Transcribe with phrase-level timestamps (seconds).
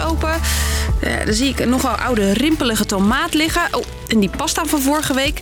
[0.00, 0.40] open.
[1.04, 3.62] Uh, dan zie ik nogal oude rimpelige tomaat liggen.
[3.70, 5.40] Oh, en die pasta van vorige week.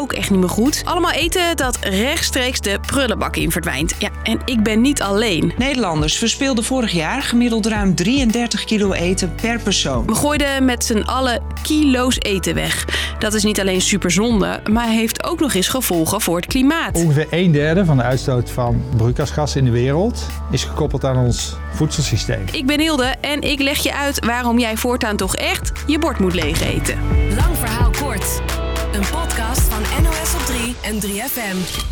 [0.00, 0.82] Ook echt niet meer goed.
[0.84, 3.94] Allemaal eten dat rechtstreeks de prullenbak in verdwijnt.
[3.98, 5.52] Ja, en ik ben niet alleen.
[5.58, 10.06] Nederlanders verspeelden vorig jaar gemiddeld ruim 33 kilo eten per persoon.
[10.06, 12.84] We gooiden met z'n allen kilo's eten weg.
[13.18, 16.96] Dat is niet alleen superzonde, maar heeft ook nog eens gevolgen voor het klimaat.
[16.96, 21.56] Ongeveer een derde van de uitstoot van broeikasgassen in de wereld is gekoppeld aan ons
[21.74, 22.44] voedselsysteem.
[22.52, 26.18] Ik ben Hilde en ik leg je uit waarom jij voortaan toch echt je bord
[26.18, 26.98] moet leeg eten.
[27.36, 28.59] Lang verhaal kort.
[28.92, 31.86] Een podcast van NOS op 3 en 3FM.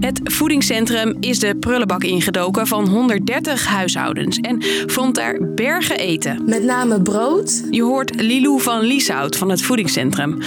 [0.00, 6.44] Het voedingscentrum is de prullenbak ingedoken van 130 huishoudens en vond daar bergen eten.
[6.46, 7.62] Met name brood.
[7.70, 10.38] Je hoort Lilou van Lieshout van het voedingscentrum.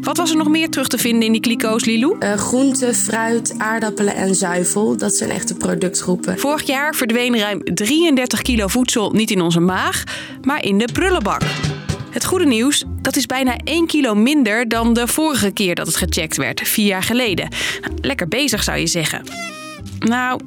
[0.00, 2.16] Wat was er nog meer terug te vinden in die kliko's, Lilou?
[2.20, 4.96] Uh, groente, fruit, aardappelen en zuivel.
[4.96, 6.38] Dat zijn echte productgroepen.
[6.38, 10.04] Vorig jaar verdween ruim 33 kilo voedsel niet in onze maag,
[10.42, 11.42] maar in de prullenbak.
[12.18, 15.96] Het goede nieuws, dat is bijna 1 kilo minder dan de vorige keer dat het
[15.96, 17.48] gecheckt werd, vier jaar geleden.
[17.80, 19.22] Nou, lekker bezig zou je zeggen.
[19.98, 20.40] Nou,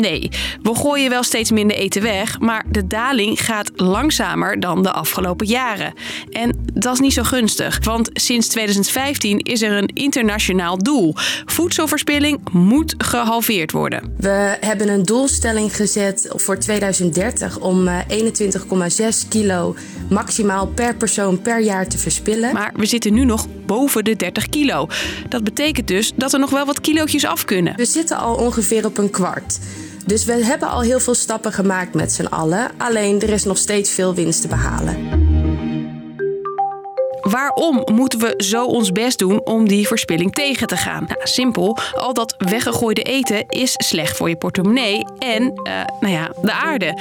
[0.00, 0.30] Nee,
[0.62, 5.46] we gooien wel steeds minder eten weg, maar de daling gaat langzamer dan de afgelopen
[5.46, 5.92] jaren.
[6.30, 11.14] En dat is niet zo gunstig, want sinds 2015 is er een internationaal doel.
[11.46, 14.14] Voedselverspilling moet gehalveerd worden.
[14.16, 17.88] We hebben een doelstelling gezet voor 2030 om 21,6
[18.98, 19.76] eh, kilo
[20.10, 22.52] maximaal per persoon per jaar te verspillen.
[22.52, 24.88] Maar we zitten nu nog boven de 30 kilo.
[25.28, 27.76] Dat betekent dus dat er nog wel wat kilootjes af kunnen.
[27.76, 29.58] We zitten al ongeveer op een kwart.
[30.06, 32.70] Dus we hebben al heel veel stappen gemaakt met z'n allen.
[32.78, 35.24] Alleen er is nog steeds veel winst te behalen.
[37.20, 41.04] Waarom moeten we zo ons best doen om die verspilling tegen te gaan?
[41.08, 41.78] Nou, simpel.
[41.94, 47.00] Al dat weggegooide eten is slecht voor je portemonnee en uh, nou ja, de aarde.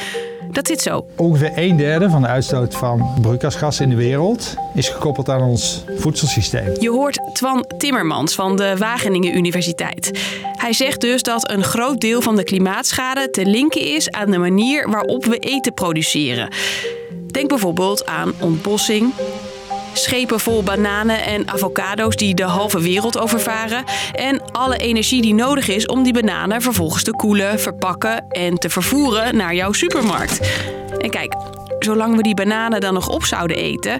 [0.51, 1.05] Dat zit zo.
[1.15, 5.83] Ongeveer een derde van de uitstoot van broeikasgassen in de wereld is gekoppeld aan ons
[5.97, 6.71] voedselsysteem.
[6.79, 10.19] Je hoort Twan Timmermans van de Wageningen Universiteit.
[10.55, 14.37] Hij zegt dus dat een groot deel van de klimaatschade te linken is aan de
[14.37, 16.49] manier waarop we eten produceren.
[17.27, 19.13] Denk bijvoorbeeld aan ontbossing,
[19.97, 23.83] schepen vol bananen en avocado's die de halve wereld overvaren.
[24.13, 28.69] En alle energie die nodig is om die bananen vervolgens te koelen, verpakken en te
[28.69, 30.39] vervoeren naar jouw supermarkt.
[30.97, 31.35] En kijk,
[31.79, 33.99] zolang we die bananen dan nog op zouden eten.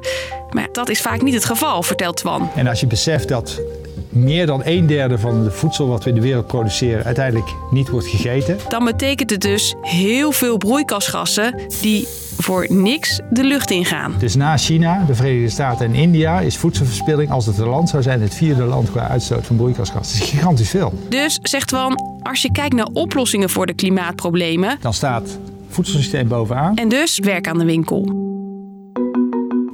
[0.49, 2.49] Maar dat is vaak niet het geval, vertelt Twan.
[2.55, 3.61] En als je beseft dat
[4.09, 7.89] meer dan een derde van het voedsel wat we in de wereld produceren uiteindelijk niet
[7.89, 8.57] wordt gegeten.
[8.69, 12.07] Dan betekent het dus heel veel broeikasgassen die
[12.37, 14.13] voor niks de lucht ingaan.
[14.19, 18.03] Dus na China, de Verenigde Staten en India is voedselverspilling, als het een land zou
[18.03, 20.19] zijn, het vierde land qua uitstoot van broeikasgassen.
[20.19, 20.93] Dat is gigantisch veel.
[21.09, 26.27] Dus zegt Twan, als je kijkt naar oplossingen voor de klimaatproblemen, dan staat het voedselsysteem
[26.27, 26.75] bovenaan.
[26.75, 28.23] En dus werk aan de winkel.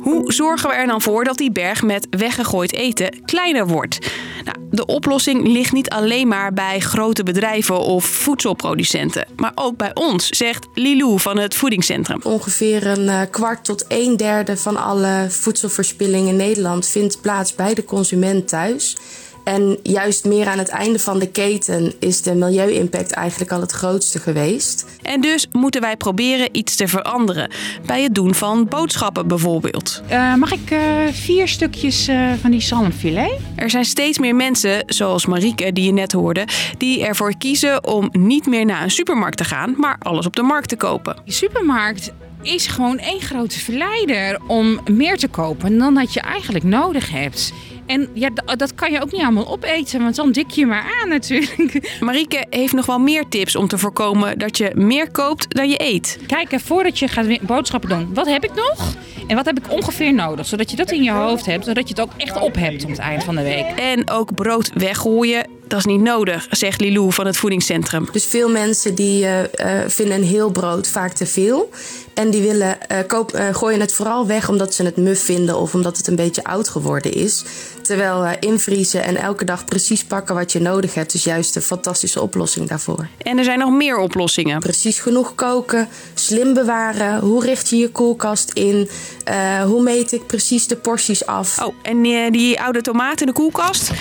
[0.01, 4.11] Hoe zorgen we er dan voor dat die berg met weggegooid eten kleiner wordt?
[4.43, 9.91] Nou, de oplossing ligt niet alleen maar bij grote bedrijven of voedselproducenten, maar ook bij
[9.93, 12.19] ons, zegt Lilou van het voedingscentrum.
[12.23, 17.73] Ongeveer een eh, kwart tot een derde van alle voedselverspilling in Nederland vindt plaats bij
[17.73, 18.97] de consument thuis.
[19.43, 23.71] En juist meer aan het einde van de keten is de milieu-impact eigenlijk al het
[23.71, 24.85] grootste geweest.
[25.01, 27.49] En dus moeten wij proberen iets te veranderen.
[27.85, 30.01] Bij het doen van boodschappen bijvoorbeeld.
[30.11, 30.79] Uh, mag ik uh,
[31.11, 33.31] vier stukjes uh, van die zalmfilet?
[33.55, 36.47] Er zijn steeds meer mensen, zoals Marieke die je net hoorde,
[36.77, 40.41] die ervoor kiezen om niet meer naar een supermarkt te gaan, maar alles op de
[40.41, 41.15] markt te kopen.
[41.25, 46.63] Die supermarkt is gewoon één grote verleider om meer te kopen dan dat je eigenlijk
[46.63, 47.53] nodig hebt.
[47.85, 51.09] En ja, dat kan je ook niet allemaal opeten, want dan dik je maar aan
[51.09, 51.93] natuurlijk.
[51.99, 55.81] Marieke heeft nog wel meer tips om te voorkomen dat je meer koopt dan je
[55.83, 56.19] eet.
[56.27, 58.95] Kijk, voordat je gaat boodschappen doen, wat heb ik nog?
[59.27, 60.45] En wat heb ik ongeveer nodig?
[60.45, 62.89] Zodat je dat in je hoofd hebt, zodat je het ook echt op hebt op
[62.89, 63.65] het eind van de week.
[63.65, 68.07] En ook brood weggooien, dat is niet nodig, zegt Lilou van het voedingscentrum.
[68.11, 69.39] Dus veel mensen die uh,
[69.87, 71.69] vinden een heel brood vaak te veel.
[72.13, 75.73] En die willen, uh, koop, gooien het vooral weg omdat ze het muf vinden of
[75.73, 77.43] omdat het een beetje oud geworden is.
[77.81, 81.61] Terwijl uh, invriezen en elke dag precies pakken wat je nodig hebt, is juist een
[81.61, 83.07] fantastische oplossing daarvoor.
[83.17, 84.59] En er zijn nog meer oplossingen.
[84.59, 87.19] Precies genoeg koken, slim bewaren.
[87.19, 88.89] Hoe richt je je koelkast in?
[89.29, 91.59] Uh, hoe meet ik precies de porties af?
[91.63, 93.91] Oh, en uh, die oude tomaat in de koelkast,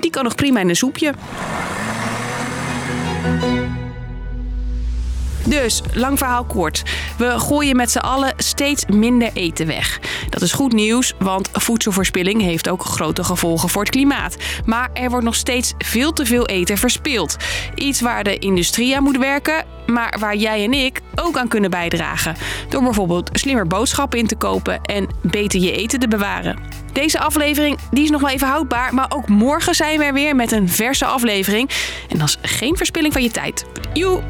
[0.00, 1.14] die kan nog prima in een soepje.
[5.46, 6.82] Dus, lang verhaal kort.
[7.18, 10.00] We gooien met z'n allen steeds minder eten weg.
[10.30, 14.36] Dat is goed nieuws, want voedselverspilling heeft ook grote gevolgen voor het klimaat.
[14.64, 17.36] Maar er wordt nog steeds veel te veel eten verspild.
[17.74, 21.70] Iets waar de industrie aan moet werken, maar waar jij en ik ook aan kunnen
[21.70, 22.36] bijdragen.
[22.68, 26.75] Door bijvoorbeeld slimmer boodschappen in te kopen en beter je eten te bewaren.
[26.96, 30.36] Deze aflevering die is nog wel even houdbaar, maar ook morgen zijn we er weer
[30.36, 31.70] met een verse aflevering.
[32.08, 33.64] En dat is geen verspilling van je tijd.
[33.92, 34.22] Joe!